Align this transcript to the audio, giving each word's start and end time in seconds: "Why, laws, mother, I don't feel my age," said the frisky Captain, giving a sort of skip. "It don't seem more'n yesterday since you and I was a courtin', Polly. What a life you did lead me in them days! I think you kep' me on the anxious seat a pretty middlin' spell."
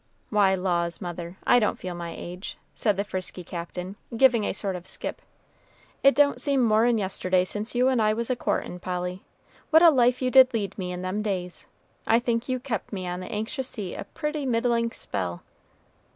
"Why, 0.31 0.55
laws, 0.55 0.99
mother, 0.99 1.37
I 1.45 1.59
don't 1.59 1.77
feel 1.77 1.93
my 1.93 2.09
age," 2.09 2.57
said 2.73 2.97
the 2.97 3.03
frisky 3.03 3.43
Captain, 3.43 3.97
giving 4.17 4.43
a 4.45 4.51
sort 4.51 4.75
of 4.75 4.87
skip. 4.87 5.21
"It 6.01 6.15
don't 6.15 6.41
seem 6.41 6.63
more'n 6.63 6.97
yesterday 6.97 7.43
since 7.43 7.75
you 7.75 7.87
and 7.87 8.01
I 8.01 8.11
was 8.13 8.31
a 8.31 8.35
courtin', 8.35 8.79
Polly. 8.79 9.21
What 9.69 9.83
a 9.83 9.91
life 9.91 10.19
you 10.19 10.31
did 10.31 10.55
lead 10.55 10.75
me 10.75 10.91
in 10.91 11.03
them 11.03 11.21
days! 11.21 11.67
I 12.07 12.17
think 12.17 12.49
you 12.49 12.59
kep' 12.59 12.91
me 12.91 13.05
on 13.05 13.19
the 13.19 13.31
anxious 13.31 13.67
seat 13.67 13.93
a 13.93 14.05
pretty 14.05 14.43
middlin' 14.43 14.89
spell." 14.91 15.43